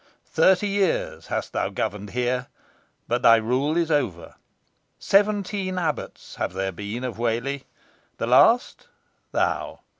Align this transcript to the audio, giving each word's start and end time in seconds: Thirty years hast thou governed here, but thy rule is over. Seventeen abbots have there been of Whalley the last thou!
Thirty 0.31 0.65
years 0.67 1.27
hast 1.27 1.53
thou 1.53 1.69
governed 1.69 2.09
here, 2.09 2.47
but 3.07 3.21
thy 3.21 3.35
rule 3.35 3.77
is 3.77 3.91
over. 3.91 4.33
Seventeen 4.97 5.77
abbots 5.77 6.33
have 6.37 6.53
there 6.53 6.71
been 6.71 7.03
of 7.03 7.19
Whalley 7.19 7.65
the 8.17 8.25
last 8.25 8.87
thou! 9.31 9.81